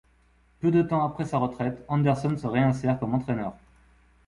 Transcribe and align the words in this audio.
Peu 0.59 0.71
de 0.71 0.81
temps 0.81 1.05
après 1.05 1.25
sa 1.25 1.37
retraite, 1.37 1.85
Anderson 1.87 2.35
se 2.35 2.47
réinsère 2.47 2.97
comme 2.97 3.13
entraîneur. 3.13 3.53